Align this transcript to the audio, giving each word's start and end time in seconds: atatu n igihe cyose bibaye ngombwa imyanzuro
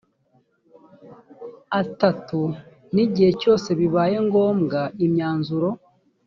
atatu 1.81 2.39
n 2.93 2.95
igihe 3.05 3.31
cyose 3.41 3.69
bibaye 3.79 4.17
ngombwa 4.27 4.79
imyanzuro 5.05 5.69